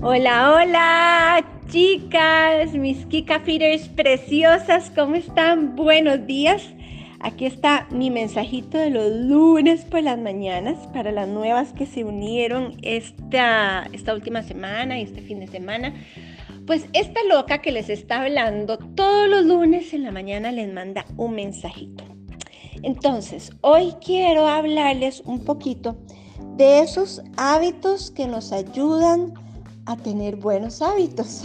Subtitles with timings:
[0.00, 5.74] Hola, hola, chicas, mis Kika Feeders preciosas, ¿cómo están?
[5.74, 6.62] Buenos días.
[7.18, 12.04] Aquí está mi mensajito de los lunes por las mañanas para las nuevas que se
[12.04, 15.92] unieron esta, esta última semana y este fin de semana.
[16.64, 21.06] Pues esta loca que les está hablando todos los lunes en la mañana les manda
[21.16, 22.04] un mensajito.
[22.84, 25.98] Entonces, hoy quiero hablarles un poquito
[26.56, 29.47] de esos hábitos que nos ayudan a
[29.96, 31.44] tener buenos hábitos.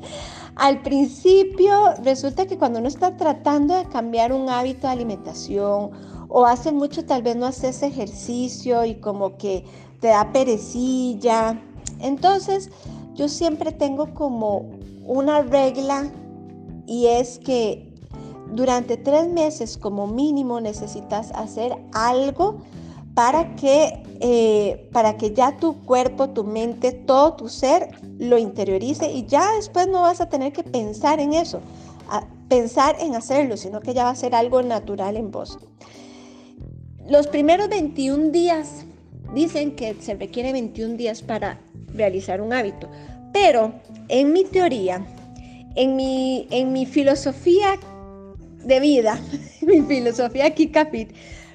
[0.56, 5.90] Al principio resulta que cuando uno está tratando de cambiar un hábito de alimentación
[6.28, 9.64] o hace mucho tal vez no haces ejercicio y como que
[10.00, 11.60] te da perecilla,
[12.00, 12.70] entonces
[13.14, 14.70] yo siempre tengo como
[15.06, 16.10] una regla
[16.86, 17.92] y es que
[18.52, 22.58] durante tres meses como mínimo necesitas hacer algo
[23.20, 29.12] para que, eh, para que ya tu cuerpo, tu mente, todo tu ser lo interiorice
[29.12, 31.60] y ya después no vas a tener que pensar en eso,
[32.48, 35.58] pensar en hacerlo, sino que ya va a ser algo natural en vos.
[37.10, 38.86] Los primeros 21 días,
[39.34, 42.88] dicen que se requiere 21 días para realizar un hábito,
[43.34, 43.74] pero
[44.08, 45.04] en mi teoría,
[45.74, 47.78] en mi, en mi filosofía
[48.64, 49.20] de vida,
[49.60, 51.10] mi filosofía Kikafit,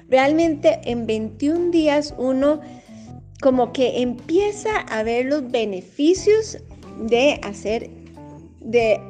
[0.08, 2.60] Realmente en 21 días uno
[3.40, 6.58] como que empieza a ver los beneficios
[7.08, 7.90] de hacer
[8.60, 9.00] de,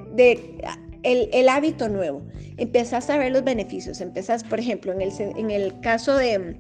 [1.03, 2.23] el, hábito nuevo.
[2.57, 4.01] Empezás a ver los beneficios.
[4.01, 6.57] Empezás, por ejemplo, en el, en el caso de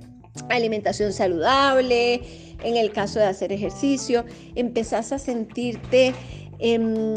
[0.48, 2.22] alimentación saludable,
[2.62, 6.14] en el caso de hacer ejercicio, empezás a sentirte
[6.58, 7.14] Em,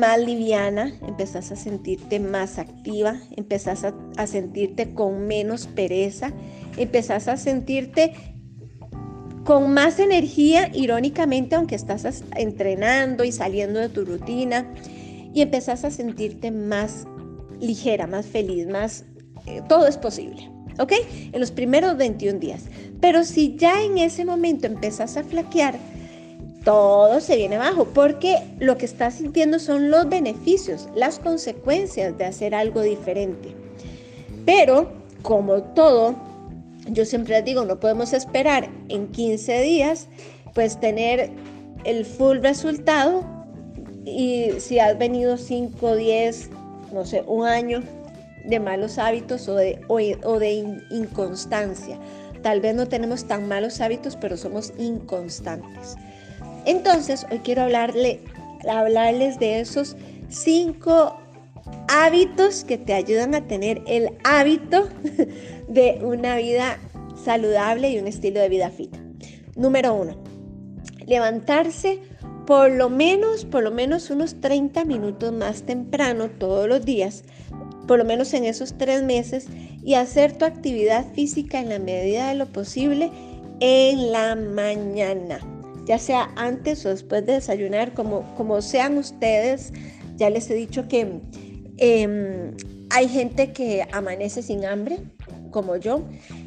[0.00, 6.32] más liviana, empezás a sentirte más activa, empezás a, sentirte con menos pereza,
[6.76, 8.12] empezás a sentirte
[9.44, 14.66] con más energía, irónicamente, aunque estás entrenando y saliendo de tu rutina,
[15.32, 17.06] y empezás a sentirte más
[17.60, 19.04] ligera, más feliz, más...
[19.46, 20.50] Eh, todo es posible,
[20.80, 20.92] ¿ok?
[21.32, 22.64] En los primeros 21 días.
[23.00, 25.78] Pero si ya en ese momento empezás a flaquear,
[26.66, 32.24] todo se viene abajo porque lo que estás sintiendo son los beneficios, las consecuencias de
[32.24, 33.54] hacer algo diferente.
[34.44, 34.90] Pero,
[35.22, 36.16] como todo,
[36.90, 40.08] yo siempre les digo, no podemos esperar en 15 días,
[40.54, 41.30] pues tener
[41.84, 43.24] el full resultado
[44.04, 46.50] y si has venido 5, 10,
[46.92, 47.80] no sé, un año
[48.44, 51.96] de malos hábitos o de, o de inconstancia.
[52.42, 55.96] Tal vez no tenemos tan malos hábitos, pero somos inconstantes.
[56.66, 58.20] Entonces, hoy quiero hablarle,
[58.68, 59.96] hablarles de esos
[60.28, 61.16] cinco
[61.88, 64.88] hábitos que te ayudan a tener el hábito
[65.68, 66.78] de una vida
[67.24, 68.94] saludable y un estilo de vida fit.
[69.54, 70.16] Número uno,
[71.06, 72.00] levantarse
[72.46, 77.24] por lo menos, por lo menos unos 30 minutos más temprano todos los días,
[77.86, 79.46] por lo menos en esos tres meses,
[79.84, 83.12] y hacer tu actividad física en la medida de lo posible
[83.60, 85.38] en la mañana
[85.86, 89.72] ya sea antes o después de desayunar, como, como sean ustedes.
[90.16, 91.20] Ya les he dicho que
[91.78, 92.56] em,
[92.90, 94.98] hay gente que amanece sin hambre,
[95.50, 96.02] como yo,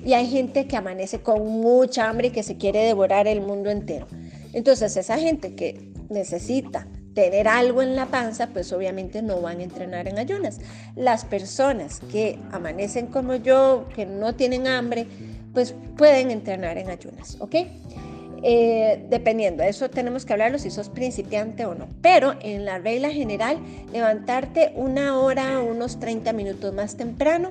[0.05, 3.69] y hay gente que amanece con mucha hambre y que se quiere devorar el mundo
[3.69, 4.07] entero.
[4.53, 9.63] Entonces, esa gente que necesita tener algo en la panza, pues obviamente no van a
[9.63, 10.59] entrenar en ayunas.
[10.95, 15.07] Las personas que amanecen como yo, que no tienen hambre,
[15.53, 17.55] pues pueden entrenar en ayunas, ¿ok?
[18.43, 21.87] Eh, dependiendo, eso tenemos que hablarlo si sos principiante o no.
[22.01, 23.59] Pero en la regla general,
[23.91, 27.49] levantarte una hora, unos 30 minutos más temprano.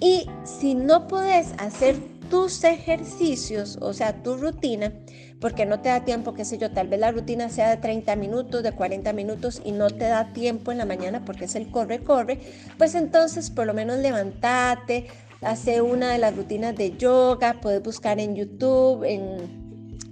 [0.00, 1.96] Y si no puedes hacer
[2.30, 4.92] tus ejercicios, o sea, tu rutina,
[5.40, 8.16] porque no te da tiempo, qué sé yo, tal vez la rutina sea de 30
[8.16, 11.70] minutos, de 40 minutos y no te da tiempo en la mañana porque es el
[11.70, 12.40] corre-corre,
[12.78, 15.06] pues entonces por lo menos levantate,
[15.42, 19.63] hace una de las rutinas de yoga, puedes buscar en YouTube, en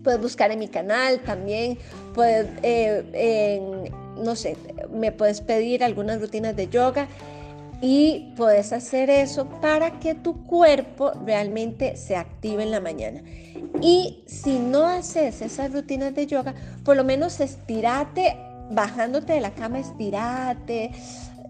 [0.02, 1.78] Puedes buscar en mi canal también,
[2.14, 4.56] puedes, eh, no sé,
[4.92, 7.08] me puedes pedir algunas rutinas de yoga
[7.82, 13.22] y puedes hacer eso para que tu cuerpo realmente se active en la mañana.
[13.80, 18.36] Y si no haces esas rutinas de yoga, por lo menos estirate,
[18.70, 20.92] bajándote de la cama, estirate,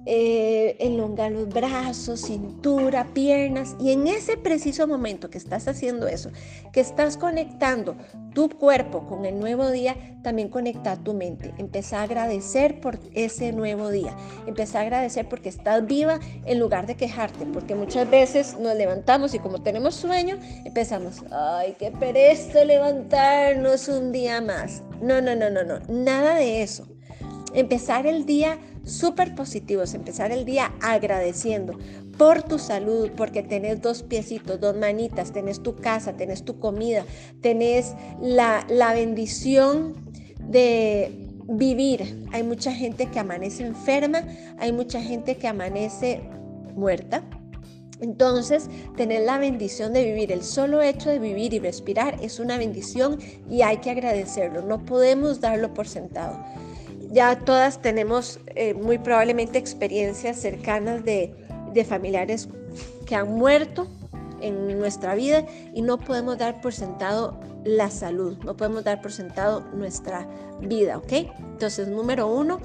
[0.04, 3.76] eh, elongar los brazos, cintura, piernas.
[3.80, 6.30] Y en ese preciso momento que estás haciendo eso,
[6.72, 7.96] que estás conectando
[8.34, 11.52] tu cuerpo con el nuevo día, también conecta tu mente.
[11.58, 14.16] Empieza a agradecer por ese nuevo día.
[14.46, 17.46] Empieza a agradecer porque estás viva en lugar de quejarte.
[17.46, 24.12] Porque muchas veces nos levantamos y como tenemos sueño, empezamos, ay, qué pereza levantarnos un
[24.12, 24.82] día más.
[25.00, 25.78] No, no, no, no, no.
[25.88, 26.88] Nada de eso.
[27.54, 31.78] Empezar el día súper positivos, empezar el día agradeciendo
[32.18, 37.04] por tu salud, porque tenés dos piecitos, dos manitas, tenés tu casa, tenés tu comida,
[37.40, 39.94] tenés la, la bendición
[40.38, 42.26] de vivir.
[42.32, 44.22] Hay mucha gente que amanece enferma,
[44.58, 46.20] hay mucha gente que amanece
[46.74, 47.22] muerta.
[48.00, 52.58] Entonces, tener la bendición de vivir, el solo hecho de vivir y respirar es una
[52.58, 53.18] bendición
[53.48, 54.62] y hay que agradecerlo.
[54.62, 56.44] No podemos darlo por sentado.
[57.12, 61.36] Ya todas tenemos eh, muy probablemente experiencias cercanas de,
[61.86, 62.48] familiares
[63.06, 63.86] que han muerto
[64.40, 65.44] en nuestra vida
[65.74, 70.26] y no podemos dar por sentado la salud, no podemos dar por sentado nuestra
[70.60, 71.12] vida, ¿ok?
[71.52, 72.60] Entonces, número uno,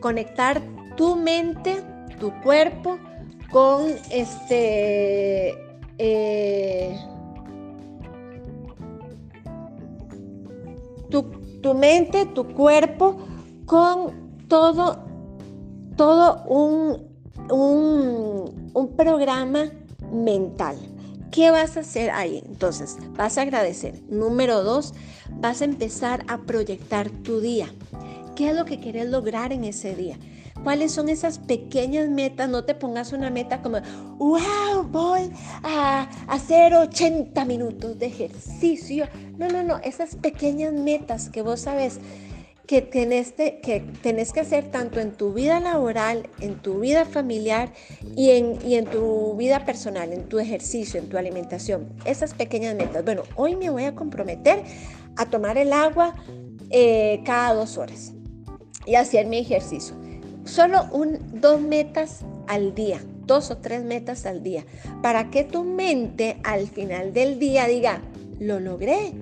[0.00, 0.62] conectar
[0.96, 1.82] tu mente,
[2.20, 2.98] tu cuerpo
[3.50, 5.58] con este...
[5.98, 6.96] Eh,
[11.10, 11.22] tu,
[11.60, 13.16] tu, mente, tu cuerpo,
[13.68, 15.04] con todo,
[15.96, 17.06] todo un,
[17.50, 19.70] un, programa
[20.10, 20.78] mental.
[21.30, 22.42] ¿Qué vas a hacer ahí?
[22.46, 24.00] Entonces, vas a agradecer.
[24.08, 24.94] Número dos,
[25.32, 27.68] vas a empezar a proyectar tu día.
[28.34, 30.16] ¿Qué es lo que quieres lograr en ese día?
[30.64, 32.48] ¿Cuáles son esas pequeñas metas?
[32.48, 33.80] No te pongas una meta como,
[34.16, 35.30] wow, voy
[35.62, 39.06] a hacer 80 minutos de ejercicio.
[39.36, 42.00] No, no, no, esas pequeñas metas que vos sabes
[42.68, 47.72] que tenés, que tenés que hacer tanto en tu vida laboral, en tu vida familiar
[48.14, 51.88] y en, y en tu vida personal, en tu ejercicio, en tu alimentación.
[52.04, 53.02] Esas pequeñas metas.
[53.06, 54.62] Bueno, hoy me voy a comprometer
[55.16, 56.14] a tomar el agua
[56.68, 58.12] eh, cada dos horas
[58.84, 59.94] y hacer mi ejercicio.
[60.44, 64.66] Solo un, dos metas al día, dos o tres metas al día,
[65.00, 68.02] para que tu mente al final del día diga,
[68.38, 69.14] lo logré.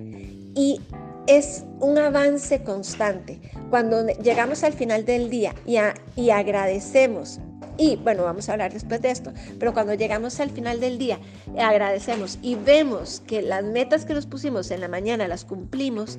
[0.53, 0.81] Y
[1.27, 3.39] es un avance constante.
[3.69, 7.39] Cuando llegamos al final del día y, agradecemos,
[7.77, 11.19] y bueno, vamos a hablar después de esto, pero cuando llegamos al final del día,
[11.59, 16.17] agradecemos y vemos que las metas que nos pusimos en la mañana las cumplimos,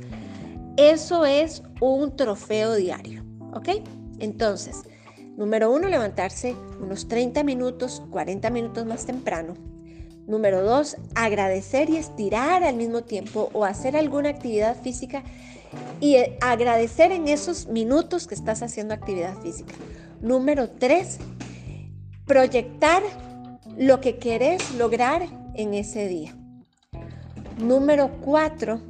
[0.77, 3.25] eso es un trofeo diario,
[3.55, 3.69] ¿ok?
[4.21, 4.83] Entonces,
[5.37, 9.55] número uno, levantarse unos 30 minutos, 40 minutos más temprano
[10.29, 15.25] Número dos, agradecer y estirar al mismo tiempo o hacer alguna actividad física
[16.01, 19.75] y eh, agradecer en esos minutos que estás haciendo actividad física.
[20.21, 21.19] Número tres,
[22.27, 23.03] proyectar
[23.79, 26.37] lo que querés lograr en ese día.
[27.57, 28.83] Número cuatro,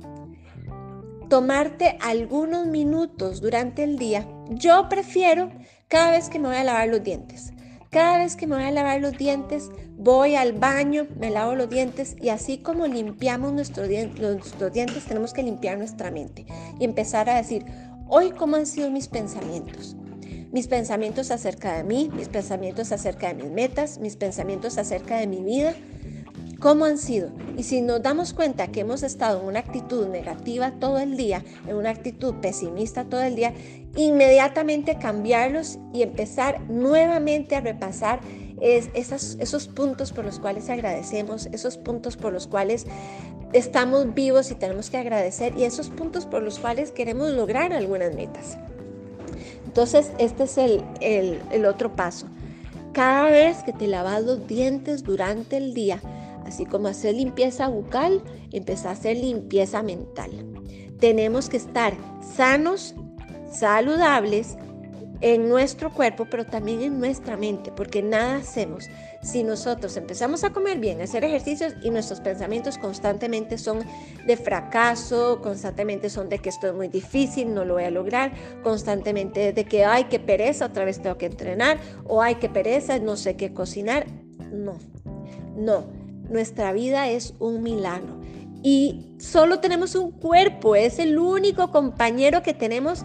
[1.29, 4.26] tomarte algunos minutos durante el día.
[4.50, 5.50] Yo prefiero
[5.87, 7.52] cada vez que me voy a lavar los dientes.
[7.90, 11.68] Cada vez que me voy a lavar los dientes, voy al baño, me lavo los
[11.68, 16.46] dientes y así como limpiamos nuestros, dientes, tenemos que limpiar nuestra mente
[16.78, 17.66] y empezar a decir,
[18.06, 19.96] hoy cómo han sido mis pensamientos.
[20.50, 25.26] Mis pensamientos acerca de mí, mis pensamientos acerca de mis metas, mis pensamientos acerca de
[25.26, 25.74] mi vida,
[26.58, 27.30] cómo han sido.
[27.56, 31.44] Y si nos damos cuenta que hemos estado en una actitud negativa todo el día,
[31.66, 33.52] en una actitud pesimista todo el día,
[33.96, 38.20] inmediatamente cambiarlos y empezar nuevamente a repasar
[38.60, 42.87] esos puntos por los cuales agradecemos, esos puntos por los cuales
[43.52, 48.14] estamos vivos y tenemos que agradecer y esos puntos por los cuales queremos lograr algunas
[48.14, 48.59] metas.
[49.66, 52.26] Entonces, este es el, el otro paso.
[52.92, 56.00] Cada vez que te lavas los dientes durante el día,
[56.49, 60.30] Así como hacer limpieza bucal, empezar a hacer limpieza mental.
[60.99, 61.92] Tenemos que estar
[62.37, 62.94] sanos,
[63.52, 64.56] saludables
[65.20, 68.88] en nuestro cuerpo, pero también en nuestra mente, porque nada hacemos
[69.22, 73.80] si nosotros empezamos a comer bien, a hacer ejercicios y nuestros pensamientos constantemente son
[74.26, 78.32] de fracaso, constantemente son de que esto es muy difícil, no lo voy a lograr,
[78.62, 82.98] constantemente de que, ay, qué pereza, otra vez tengo que entrenar, o ay, qué pereza,
[82.98, 84.06] no sé qué cocinar.
[84.52, 84.78] No,
[85.56, 85.87] no.
[86.30, 88.18] Nuestra vida es un milagro
[88.62, 93.04] y solo tenemos un cuerpo, es el único compañero que tenemos.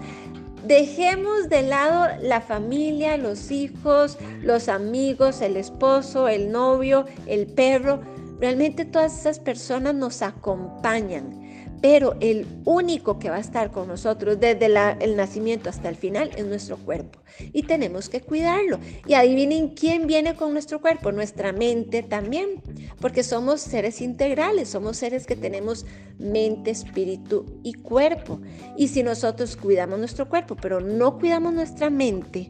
[0.66, 8.00] Dejemos de lado la familia, los hijos, los amigos, el esposo, el novio, el perro.
[8.40, 11.43] Realmente todas esas personas nos acompañan
[11.84, 14.68] pero el único que va a estar con nosotros desde
[15.02, 17.20] el nacimiento hasta el final es nuestro cuerpo
[17.52, 18.80] y tenemos que cuidarlo.
[19.06, 22.62] Y adivinen quién viene con nuestro cuerpo, nuestra mente también,
[23.02, 25.86] porque somos seres integrales, somos seres que tenemos
[26.18, 28.40] mente, espíritu y cuerpo.
[28.78, 32.50] Y si nosotros cuidamos nuestro cuerpo, pero no cuidamos nuestra mente,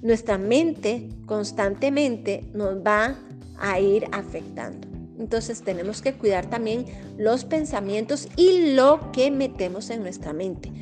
[0.00, 3.18] nuestra mente constantemente nos va
[3.58, 4.91] a ir afectando.
[5.22, 6.84] Entonces tenemos que cuidar también
[7.16, 10.72] los pensamientos y lo que metemos en nuestra mente.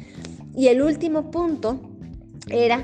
[0.57, 1.79] Y el último punto
[2.49, 2.83] era,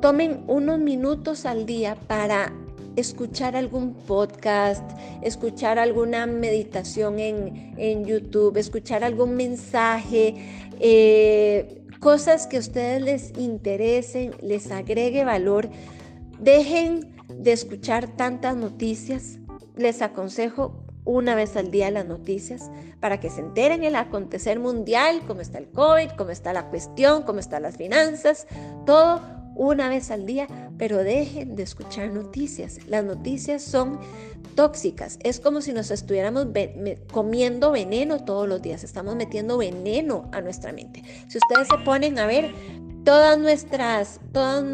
[0.00, 2.52] tomen unos minutos al día para
[2.96, 4.82] escuchar algún podcast,
[5.22, 10.34] escuchar alguna meditación en, YouTube, escuchar algún mensaje,
[10.80, 15.70] eh, cosas que a ustedes les interesen, les agregue valor.
[16.40, 19.38] Dejen de escuchar tantas noticias.
[19.76, 25.22] Les aconsejo una vez al día las noticias para que se enteren el acontecer mundial,
[25.26, 28.46] cómo está el COVID, cómo está la cuestión, cómo están las finanzas,
[28.86, 29.20] todo
[29.54, 30.46] una vez al día,
[30.78, 32.78] pero dejen de escuchar noticias.
[32.86, 33.98] Las noticias son
[34.54, 35.18] tóxicas.
[35.22, 36.46] Es como si nos estuviéramos
[37.10, 38.84] comiendo veneno todos los días.
[38.84, 41.02] Estamos metiendo veneno a nuestra mente.
[41.28, 42.54] Si ustedes se ponen a ver,
[43.04, 44.64] todas nuestras, todas,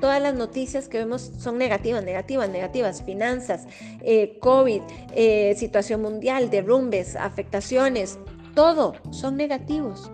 [0.00, 3.02] todas las noticias que vemos son negativas, negativas, negativas.
[3.02, 3.66] Finanzas,
[4.02, 4.82] eh, COVID,
[5.14, 8.18] eh, situación mundial, derrumbes, afectaciones,
[8.54, 10.10] todo son negativos.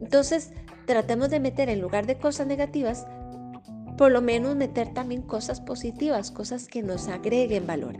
[0.00, 0.52] Entonces,
[0.86, 3.06] tratemos de meter en lugar de cosas negativas,
[3.96, 7.96] por lo menos meter también cosas positivas, cosas que nos agreguen valor.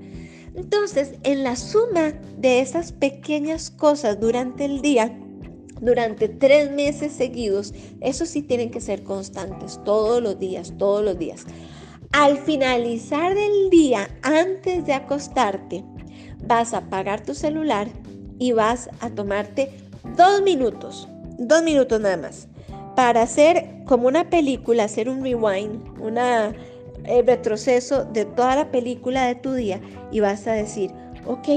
[0.54, 5.16] Entonces, en la suma de esas pequeñas cosas durante el día,
[5.80, 11.18] durante tres meses seguidos, eso sí tienen que ser constantes, todos los días, todos los
[11.18, 11.46] días.
[12.12, 15.84] Al finalizar del día, antes de acostarte,
[16.46, 17.88] vas a apagar tu celular
[18.38, 19.70] y vas a tomarte
[20.16, 21.08] dos minutos,
[21.38, 22.48] dos minutos nada más
[22.98, 29.28] para hacer como una película, hacer un rewind, un eh, retroceso de toda la película
[29.28, 29.80] de tu día
[30.10, 30.90] y vas a decir,
[31.24, 31.48] ok,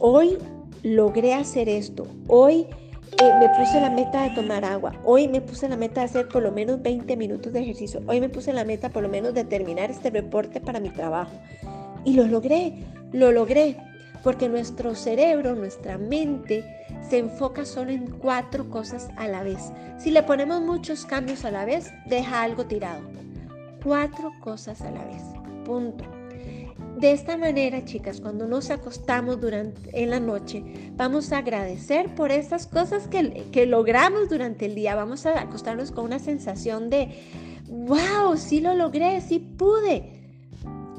[0.00, 0.38] hoy
[0.82, 2.66] logré hacer esto, hoy
[3.18, 6.28] eh, me puse la meta de tomar agua, hoy me puse la meta de hacer
[6.28, 9.34] por lo menos 20 minutos de ejercicio, hoy me puse la meta por lo menos
[9.34, 11.32] de terminar este reporte para mi trabajo.
[12.04, 13.76] Y lo logré, lo logré,
[14.22, 16.64] porque nuestro cerebro, nuestra mente,
[17.08, 19.72] se enfoca solo en cuatro cosas a la vez.
[19.98, 23.02] Si le ponemos muchos cambios a la vez, deja algo tirado.
[23.82, 25.22] Cuatro cosas a la vez.
[25.64, 26.21] Punto.
[27.02, 30.62] De esta manera, chicas, cuando nos acostamos durante, en la noche,
[30.94, 34.94] vamos a agradecer por esas cosas que, que logramos durante el día.
[34.94, 37.08] Vamos a acostarnos con una sensación de,
[37.66, 40.12] wow, sí lo logré, sí pude.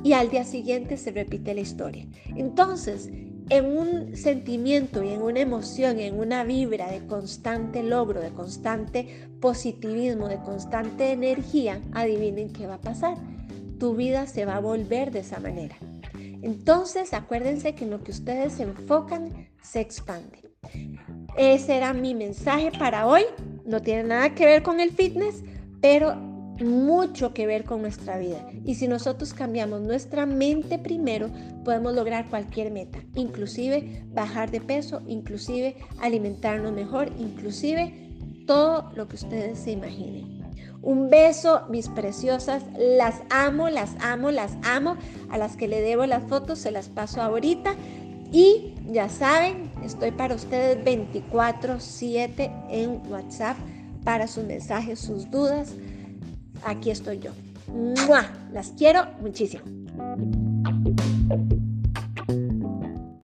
[0.04, 2.06] Y al día siguiente se repite la historia.
[2.36, 3.10] Entonces,
[3.48, 9.30] en un sentimiento y en una emoción, en una vibra de constante logro, de constante
[9.40, 13.16] positivismo, de constante energía, adivinen qué va a pasar.
[13.80, 15.78] Tu vida se va a volver de esa manera.
[16.44, 20.52] Entonces, acuérdense que en lo que ustedes se enfocan se expande.
[21.38, 23.24] Ese era mi mensaje para hoy.
[23.66, 25.42] No tiene nada que ver con el fitness,
[25.82, 28.46] pero mucho que ver con nuestra vida.
[28.66, 31.30] Y si nosotros cambiamos nuestra mente primero,
[31.64, 38.12] podemos lograr cualquier meta, inclusive bajar de peso, inclusive alimentarnos mejor, inclusive
[38.46, 40.33] todo lo que ustedes se imaginen.
[40.84, 44.98] Un beso, mis preciosas, las amo, las amo, las amo.
[45.30, 47.74] A las que le debo las fotos se las paso ahorita.
[48.32, 53.58] Y ya saben, estoy para ustedes 24/7 en WhatsApp
[54.04, 55.74] para sus mensajes, sus dudas
[56.66, 57.32] aquí estoy yo.
[58.52, 59.64] Las quiero muchísimo.